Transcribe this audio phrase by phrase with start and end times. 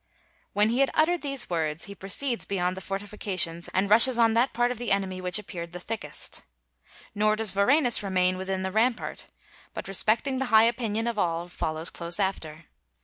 [0.53, 4.51] When he had uttered these words, he proceeds beyond the fortifications, and rushes on that
[4.51, 6.41] part of the enemy which appeared the thickest.
[7.13, 9.27] Nor does Varenus remain within the rampart,
[9.75, 12.65] but respecting the high opinion of all, follows close after.